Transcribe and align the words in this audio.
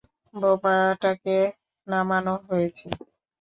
বোমাটাকে 0.33 1.37
নামানো 1.87 2.33
হয়েছে! 2.47 2.87